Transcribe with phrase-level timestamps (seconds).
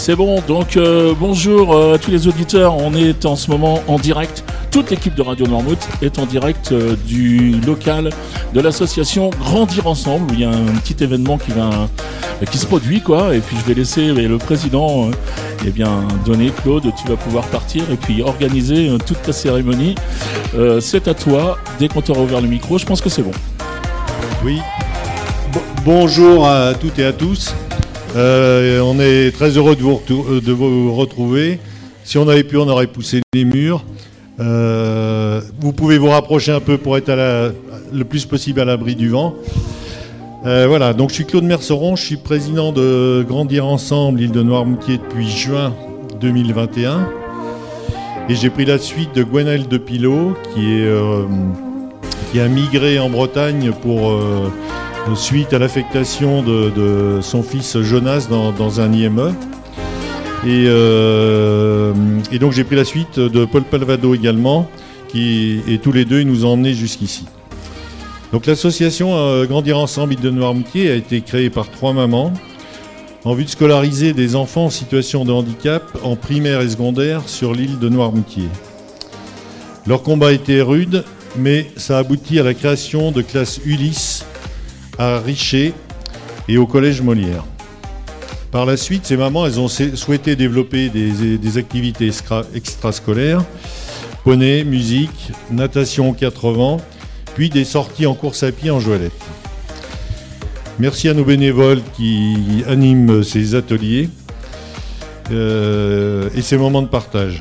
[0.00, 2.74] C'est bon, donc euh, bonjour euh, à tous les auditeurs.
[2.78, 4.42] On est en ce moment en direct.
[4.70, 8.08] Toute l'équipe de Radio Noirmouth est en direct euh, du local
[8.54, 10.32] de l'association Grandir Ensemble.
[10.32, 11.52] Il y a un petit événement qui
[12.50, 13.36] qui se produit, quoi.
[13.36, 15.10] Et puis je vais laisser le président,
[15.66, 16.50] eh bien, donner.
[16.62, 19.96] Claude, tu vas pouvoir partir et puis organiser toute ta cérémonie.
[20.80, 21.58] c'est à toi.
[21.78, 23.32] Dès qu'on t'aura ouvert le micro, je pense que c'est bon.
[24.42, 24.60] Oui.
[25.84, 27.52] bonjour à toutes et à tous.
[28.16, 31.60] Euh, on est très heureux de vous, euh, de vous, retrouver.
[32.02, 33.84] Si on avait pu, on aurait poussé les murs.
[34.40, 37.12] Euh, vous pouvez vous rapprocher un peu pour être
[37.92, 39.34] le plus possible à l'abri du vent.
[40.42, 44.98] voilà, donc je suis Claude Merceron, je suis président de Grandir Ensemble, île de Noirmoutier
[44.98, 45.74] depuis juin
[46.20, 47.08] 2021.
[48.28, 54.18] Et j'ai pris la suite de Gwenaël de Pilot, qui a migré en Bretagne pour
[55.14, 59.34] suite à l'affectation de, son fils Jonas dans, un IME.
[60.46, 61.92] Euh,
[62.32, 64.68] et, donc j'ai pris la suite de Paul Palvado également,
[65.08, 67.26] qui, et tous les deux ils nous ont emmenés jusqu'ici.
[68.32, 72.32] Donc l'association euh, Grandir Ensemble de Noirmoutier a été créée par trois mamans
[73.24, 77.52] en vue de scolariser des enfants en situation de handicap en primaire et secondaire sur
[77.52, 78.48] l'île de Noirmoutier.
[79.86, 81.04] Leur combat était rude,
[81.36, 84.24] mais ça aboutit à la création de classes Ulysse
[85.00, 85.72] à Richer
[86.46, 87.44] et au Collège Molière.
[88.52, 92.10] Par la suite, ces mamans, ont souhaité développer des, activités
[92.54, 93.42] extrascolaires,
[94.24, 96.76] poney, musique, natation 80,
[97.34, 99.12] puis des sorties en course à pied en joëlette.
[100.78, 104.10] Merci à nos bénévoles qui animent ces ateliers
[105.30, 107.40] euh, et ces moments de partage.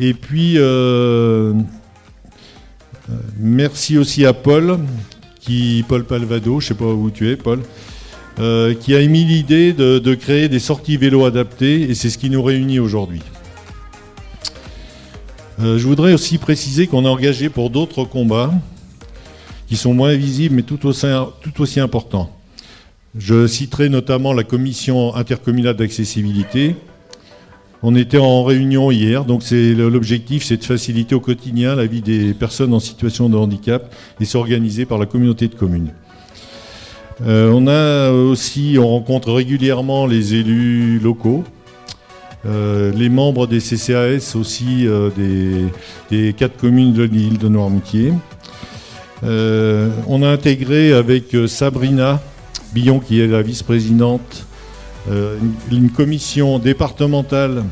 [0.00, 4.78] Et puis, euh, euh, merci aussi à Paul
[5.88, 7.60] Paul Palvado, je ne sais pas où tu es, Paul,
[8.38, 12.30] euh, qui a émis l'idée de, créer des sorties vélo adaptées, et c'est ce qui
[12.30, 13.22] nous réunit aujourd'hui.
[15.60, 18.52] Euh, je voudrais aussi préciser qu'on est engagé pour d'autres combats
[19.66, 22.30] qui sont moins visibles mais tout aussi importants.
[23.18, 26.76] Je citerai notamment la commission intercommunale d'accessibilité,
[27.82, 32.34] on était en réunion hier, donc l'objectif, c'est de faciliter au quotidien la vie des
[32.34, 35.90] personnes en situation de handicap et s'organiser par la communauté de communes.
[37.26, 41.44] Euh, on a aussi, on rencontre régulièrement les élus locaux,
[42.46, 45.10] euh, les membres des CCAS aussi euh,
[46.10, 48.12] des, quatre communes de l'île de Noirmoutier.
[49.22, 52.20] on a intégré avec Sabrina
[52.72, 54.46] Billon, qui est la vice-présidente
[55.08, 57.64] une commission départementale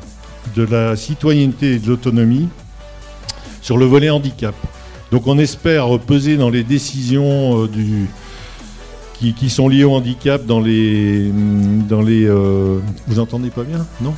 [0.57, 2.49] de la citoyenneté et de l'autonomie
[3.61, 4.55] sur le volet handicap.
[5.11, 7.69] Donc on espère peser dans les décisions euh,
[9.15, 11.31] qui, sont liées au handicap dans les...
[11.89, 14.15] Dans les euh, vous entendez pas bien Non?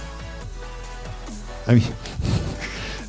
[1.67, 1.83] Ah oui.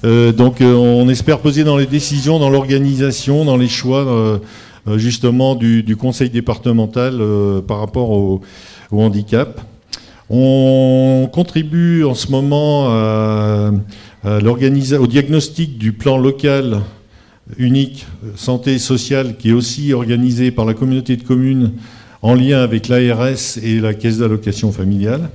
[0.34, 4.40] donc on espère peser dans les décisions, dans l'organisation, dans les choix
[4.96, 7.22] justement du, conseil départemental
[7.68, 8.42] par rapport au
[8.92, 9.62] handicap.
[10.34, 12.86] On contribue en ce moment
[14.24, 16.80] au diagnostic du plan local
[17.58, 18.06] unique
[18.38, 21.74] santé sociale qui est aussi organisé par la communauté de communes
[22.22, 25.30] en lien avec l'ARS et la caisse d'allocation familiale.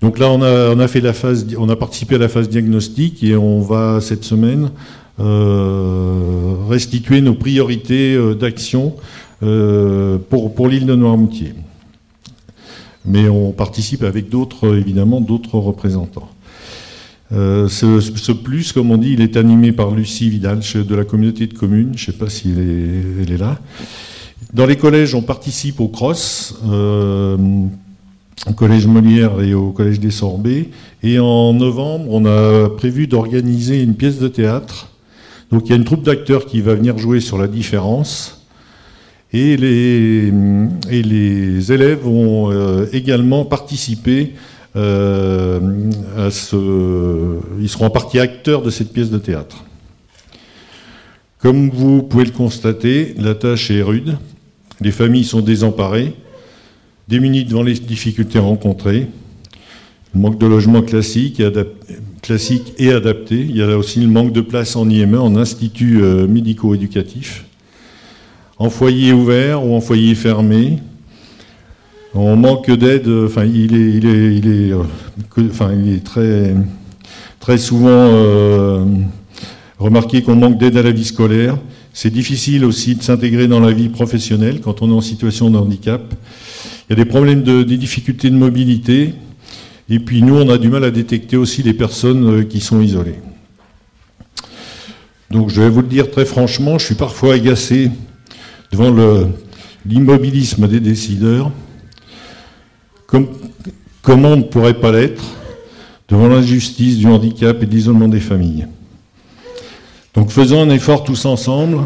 [0.00, 3.34] Donc là, on a, fait la phase, on a participé à la phase diagnostic et
[3.34, 4.70] on va cette semaine
[5.18, 8.94] euh, restituer nos priorités euh, d'action
[9.42, 11.54] euh, pour l'île de Noirmoutier
[13.08, 16.28] mais on participe avec d'autres, évidemment, d'autres représentants.
[17.32, 21.46] Euh, ce, plus, comme on dit, il est animé par Lucie Vidal de la communauté
[21.46, 21.92] de communes.
[21.96, 23.58] Je ne sais pas si elle est, là.
[24.54, 27.36] Dans les collèges, on participe au CROSS, euh,
[28.46, 30.70] au Collège Molière et au Collège des Sorbets.
[31.02, 34.88] Et en novembre, on a prévu d'organiser une pièce de théâtre.
[35.50, 38.37] Donc il y a une troupe d'acteurs qui va venir jouer sur la différence.
[39.32, 40.32] Et les,
[41.72, 44.32] élèves vont euh, également participer
[44.76, 47.38] euh, à ce.
[47.60, 49.64] Ils seront en partie acteurs de cette pièce de théâtre.
[51.40, 54.16] Comme vous pouvez le constater, la tâche est rude.
[54.80, 56.14] Les familles sont désemparées,
[57.08, 59.08] démunies devant les difficultés rencontrées.
[60.14, 61.52] Le manque de logement classique et,
[62.78, 63.40] et adapté.
[63.40, 67.44] Il y a là aussi le manque de place en IME, en institut euh, médico-éducatif
[68.58, 70.78] en foyer ouvert ou en foyer fermé.
[72.14, 76.54] On manque d'aide, enfin il est, euh,
[77.38, 78.84] très, souvent euh,
[79.78, 81.58] remarqué qu'on manque d'aide à la vie scolaire.
[81.92, 85.58] C'est difficile aussi de s'intégrer dans la vie professionnelle quand on est en situation de
[85.58, 86.02] handicap.
[86.88, 89.14] Il y a des problèmes de, des difficultés de mobilité
[89.90, 93.20] Et puis nous, on a du mal à détecter aussi les personnes qui sont isolées.
[95.30, 97.90] Donc je vais vous le dire très franchement, je suis parfois agacé
[98.72, 98.94] devant
[99.86, 101.50] l'immobilisme des décideurs.
[103.06, 105.22] comment on ne pourrait pas l'être
[106.08, 108.66] devant l'injustice du handicap et de l'isolement des familles
[110.14, 111.80] Donc faisons un effort tous ensemble.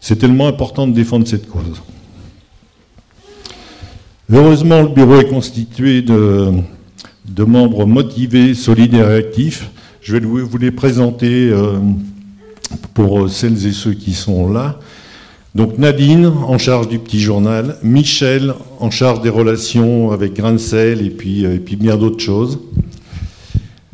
[0.00, 1.80] C'est tellement important de défendre cette cause.
[4.30, 6.52] Heureusement, le bureau est constitué de,
[7.38, 9.70] membres motivés, solides et réactifs.
[10.02, 11.50] Je vais vous les présenter.
[11.50, 11.78] Euh,
[12.94, 14.78] pour euh, celles et ceux qui sont là.
[15.54, 21.10] Donc Nadine, en charge du petit journal, Michel, en charge des relations avec Grincel et
[21.10, 22.58] puis, euh, et puis bien d'autres choses.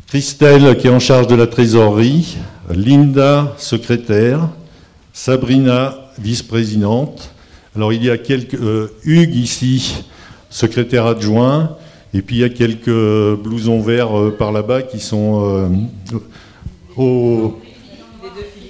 [0.06, 2.38] Christelle, qui est en charge de la trésorerie,
[2.74, 4.48] Linda, secrétaire,
[5.12, 7.30] Sabrina, vice-présidente.
[7.76, 8.54] Alors il y a quelques...
[8.54, 10.04] Euh, Hugues ici,
[10.48, 11.76] secrétaire adjoint,
[12.14, 15.68] et puis il y a quelques blousons verts par là-bas qui sont
[16.96, 17.54] au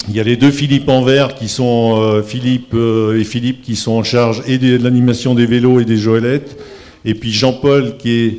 [0.08, 3.62] il y a les deux Philippe en vert qui sont euh, Philippe euh, et Philippe
[3.62, 6.58] qui sont en charge et de l'animation des vélos et des joëlettes.
[7.05, 8.38] Et puis Jean-Paul qui est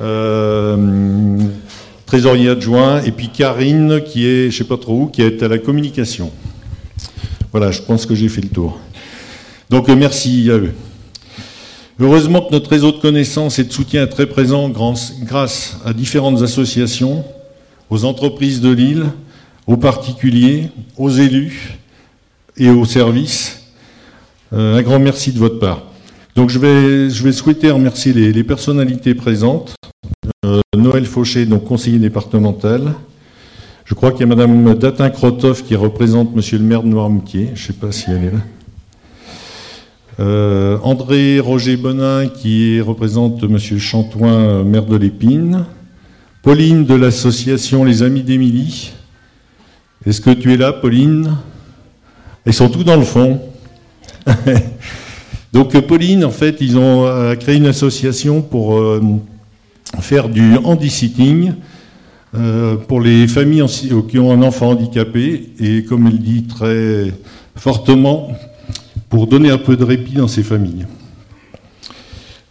[0.00, 1.36] euh,
[2.06, 3.02] trésorier adjoint.
[3.02, 6.30] Et puis Karine qui est, je sais pas trop où, qui est à la communication.
[7.52, 8.78] Voilà, je pense que j'ai fait le tour.
[9.68, 10.72] Donc merci à eux.
[12.00, 16.42] Heureusement que notre réseau de connaissances et de soutien est très présent grâce à différentes
[16.42, 17.22] associations,
[17.90, 19.04] aux entreprises de l'île,
[19.66, 21.78] aux particuliers, aux élus
[22.56, 23.62] et aux services.
[24.52, 25.82] Euh, un grand merci de votre part.
[26.34, 29.74] Donc je vais, je vais souhaiter remercier les, personnalités présentes.
[30.44, 32.94] Euh, Noël Fauché, donc conseiller départemental.
[33.84, 37.50] Je crois qu'il y a Madame Datin-Krotov qui représente Monsieur le maire de Noirmoutier.
[37.54, 38.40] Je ne sais pas si elle est là.
[40.20, 45.64] Euh, André Roger Bonin qui représente Monsieur Chantoin, maire de l'Épine.
[46.42, 48.92] Pauline de l'association Les Amis d'Émilie.
[50.04, 51.36] Est-ce que tu es là, Pauline?
[52.44, 53.40] Ils sont tous dans le fond.
[55.52, 59.00] Donc Pauline, en fait, ils ont euh, créé une association pour euh,
[60.00, 61.52] faire du handi-sitting
[62.34, 63.64] euh, pour les familles
[64.08, 67.12] qui ont un enfant handicapé et, comme elle dit très
[67.54, 68.32] fortement,
[69.08, 70.86] pour donner un peu de répit dans ces familles.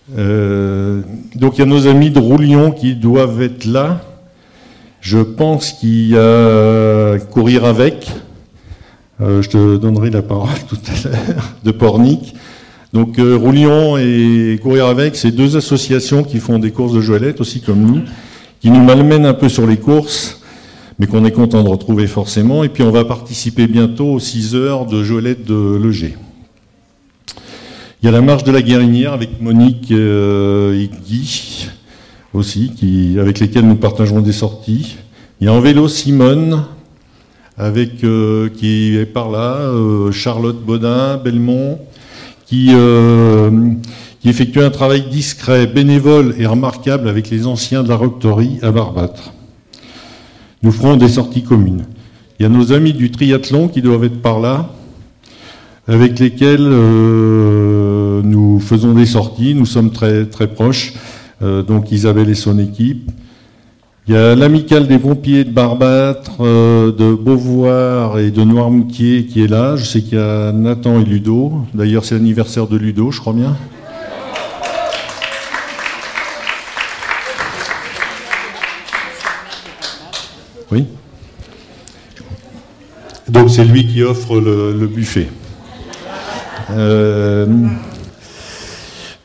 [0.07, 4.01] donc il y a nos amis de Roulion qui doivent être là.
[5.01, 8.09] Je pense qu'il y a Courir avec.
[9.19, 12.35] Euh, je te donnerai la parole tout à l'heure, de Pornic.
[12.93, 17.39] Donc euh, Roulion et Courir avec, c'est deux associations qui font des courses de joëlettes
[17.39, 18.01] aussi comme nous,
[18.59, 20.41] qui nous malmènent un peu sur les courses,
[20.99, 22.63] mais qu'on est content de retrouver forcément.
[22.63, 26.15] Et puis on va participer bientôt aux 6 heures de joëlettes de Leger.
[28.01, 31.69] Il y a la marche de la Guérinière avec Monique euh, et Guy
[32.33, 32.71] aussi,
[33.19, 34.97] avec lesquels nous partagerons des sorties.
[35.39, 36.63] Il y a en vélo Simone,
[37.57, 41.79] avec, euh, qui est par là, euh, Charlotte Baudin, Belmont,
[42.45, 43.51] qui, euh,
[44.19, 48.71] qui effectue un travail discret, bénévole et remarquable avec les anciens de la Roctorie à
[48.71, 49.33] Barbâtre.
[50.63, 51.85] Nous ferons des sorties communes.
[52.39, 54.71] Il y a nos amis du triathlon qui doivent être par là,
[55.87, 56.67] avec lesquels
[58.23, 60.93] nous faisons des sorties, nous sommes très, très proches.
[61.41, 63.09] Euh, donc Isabelle et son équipe.
[64.07, 69.43] Il y a l'amicale des pompiers de Barbâtre, euh, de Beauvoir et de Noirmoutier qui
[69.43, 69.75] est là.
[69.75, 71.53] Je sais qu'il y a Nathan et Ludo.
[71.73, 73.55] D'ailleurs, c'est l'anniversaire de Ludo, je crois bien.
[80.71, 80.85] Oui.
[83.27, 85.27] Donc c'est lui qui offre le, buffet.
[86.71, 87.45] Euh,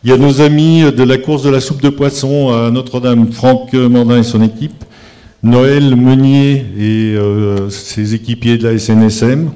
[0.06, 3.32] il y a nos amis de la course de la soupe de poisson à Notre-Dame,
[3.32, 4.84] Franck Mandin et son équipe,
[5.42, 9.50] Noël Meunier et euh, ses équipiers de la SNSM.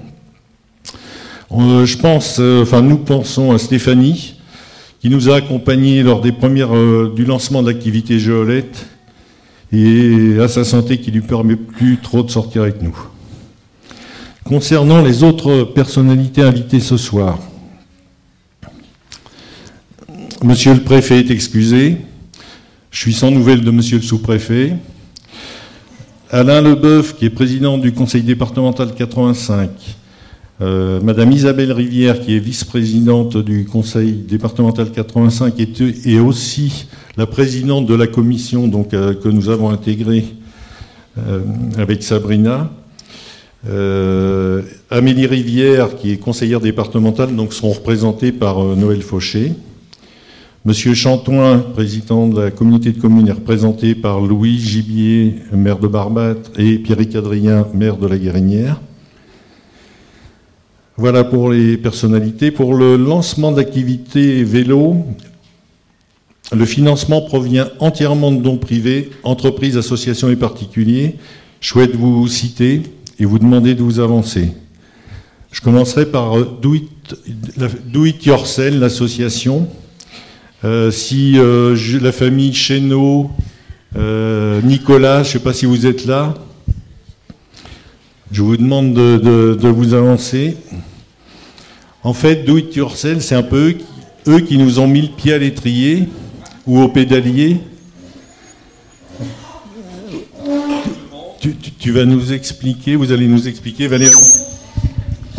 [1.53, 4.41] Euh, je pense, euh, enfin nous pensons à Stéphanie,
[5.01, 6.73] qui nous a accompagnés lors des premières,
[7.15, 8.87] du lancement de l'activité Géolette
[9.73, 12.99] et à sa santé qui lui permet plus trop de sortir avec nous.
[14.43, 17.39] Concernant les autres personnalités invitées ce soir,
[20.43, 21.99] Monsieur le préfet est excusé.
[22.91, 24.73] Je suis sans nouvelles de monsieur le sous-préfet.
[26.31, 29.69] Alain Leboeuf, qui est président du conseil départemental 85.
[30.63, 35.53] Euh, Madame Isabelle Rivière, qui est vice-présidente du conseil départemental 85,
[36.07, 36.87] et, aussi
[37.19, 40.25] la présidente de la commission euh, que nous avons intégrée
[41.19, 41.41] euh,
[41.77, 42.71] avec Sabrina.
[44.91, 49.53] Amélie Rivière, qui est conseillère départementale, donc seront représentés par Noël Fauché.
[50.67, 55.89] Monsieur Chantoin, président de la communauté de communes, est représenté par Louis Gibier, maire de
[55.89, 58.79] Barbâtre, et Pierrick Adrien, maire de la Guérinière.
[60.99, 62.51] Voilà pour les personnalités.
[62.51, 64.97] Pour le lancement d'activités vélo,
[66.53, 71.17] le financement provient entièrement de dons privés, entreprises, associations et particuliers.
[71.63, 72.83] Je souhaite vous citer
[73.19, 74.53] et vous demander de vous avancer.
[75.53, 78.27] Je commencerai par Do It,
[78.79, 79.67] l'association.
[80.63, 83.31] Euh, si euh, la famille Chéneau,
[83.97, 86.35] euh, Nicolas, je ne sais pas si vous êtes là,
[88.31, 90.59] je vous demande de vous avancer.
[92.03, 93.75] En fait, do it c'est un peu
[94.29, 96.09] eux, qui nous ont mis le pied à l'étrier
[96.67, 97.57] ou au pédalier.
[101.79, 104.13] Tu, vas nous expliquer, vous allez nous expliquer, Valérie,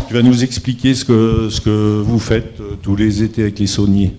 [0.08, 3.68] tu vas nous expliquer ce que, ce que vous faites tous les étés avec les
[3.68, 4.16] sauniers.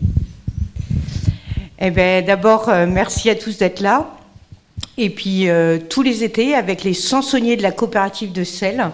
[1.85, 4.09] Eh bien, d'abord, euh, merci à tous d'être là.
[4.99, 8.89] Et puis, euh, tous les étés, avec les 100 sauniers de la coopérative de sel,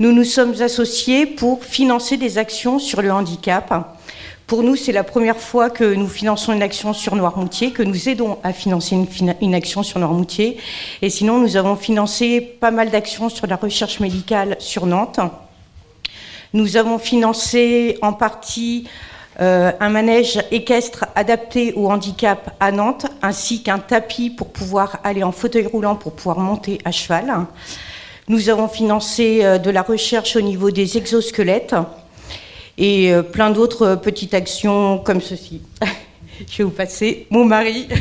[0.00, 3.96] nous nous sommes associés pour financer des actions sur le handicap.
[4.48, 8.08] Pour nous, c'est la première fois que nous finançons une action sur Noirmoutier, que nous
[8.08, 8.96] aidons à financer
[9.40, 10.56] une, action sur Noirmoutier.
[11.02, 15.20] Et sinon, nous avons financé pas mal d'actions sur la recherche médicale sur Nantes.
[16.52, 18.88] Nous avons financé en partie
[19.40, 25.22] euh, un manège équestre adapté au handicap à Nantes, ainsi qu'un tapis pour pouvoir aller
[25.22, 27.46] en fauteuil roulant pour pouvoir monter à cheval.
[28.28, 31.76] Nous avons financé euh, de la recherche au niveau des exosquelettes
[32.76, 35.60] et euh, plein d'autres euh, petites actions comme ceci.
[36.50, 37.86] Je vais vous passer mon mari.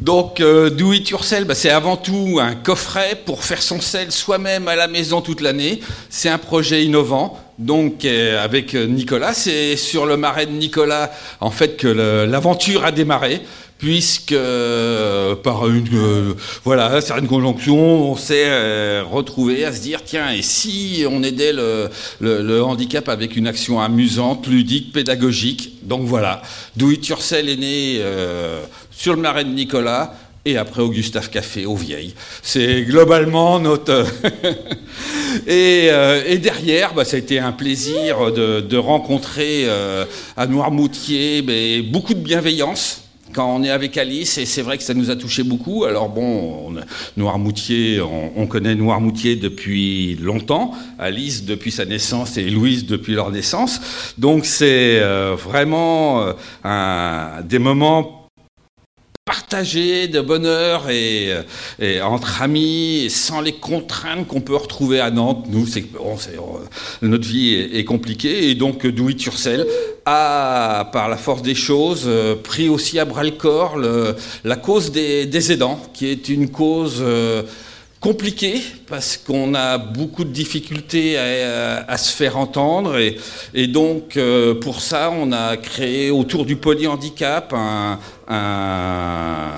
[0.00, 4.66] Donc, Do It Yourself, bah, c'est avant tout un coffret pour faire son sel soi-même
[4.66, 5.80] à la maison toute l'année.
[6.08, 7.38] C'est un projet innovant.
[7.58, 11.10] Donc, avec Nicolas, c'est sur le marais de Nicolas,
[11.40, 13.42] en fait, que l'aventure a démarré
[13.78, 16.34] puisque euh, par une euh,
[16.64, 21.52] voilà certaine conjonction, on s'est euh, retrouvé à se dire tiens et si on aidait
[21.52, 21.88] le,
[22.20, 25.78] le, handicap avec une action amusante, ludique, pédagogique?
[25.84, 26.42] Donc voilà,
[26.76, 28.02] Do Yourself est né
[28.90, 30.14] sur le marais de Nicolas.
[30.44, 32.14] Et après au Gustave Café, au Vieilles.
[32.42, 34.06] C'est globalement notre.
[35.46, 35.90] et,
[36.26, 39.66] et, derrière, bah, ça a été un plaisir de, de rencontrer
[40.36, 44.82] à Noirmoutier mais, beaucoup de bienveillance quand on est avec Alice, et c'est vrai que
[44.82, 45.84] ça nous a touché beaucoup.
[45.84, 46.74] Alors bon,
[47.16, 53.80] Noirmoutier, on, connaît Noirmoutier depuis longtemps, Alice depuis sa naissance et Louise depuis leur naissance.
[54.16, 56.32] Donc c'est euh, vraiment euh,
[56.64, 58.17] un, des moments
[59.28, 61.34] partagés de bonheur et,
[62.02, 65.44] entre amis, sans les contraintes qu'on peut retrouver à Nantes.
[65.50, 66.32] Nous, euh,
[67.02, 69.66] notre vie est, compliquée et donc Do It Yourself
[70.06, 74.92] a, par la force des choses, euh, pris aussi à bras le corps la cause
[74.92, 77.42] des, aidants, qui est une cause euh,
[78.00, 82.96] compliquée parce qu'on a beaucoup de difficultés à, se faire entendre
[83.54, 84.18] et, donc
[84.60, 89.48] pour ça on a créé autour du polyhandicap un, un,